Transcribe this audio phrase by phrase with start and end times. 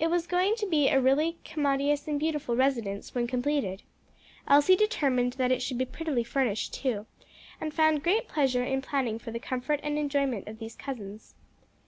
[0.00, 3.84] It was going to be a really commodious and beautiful residence when completed.
[4.48, 7.06] Elsie determined that it should be prettily furnished, too,
[7.60, 11.36] and found great pleasure in planning for the comfort and enjoyment of these cousins.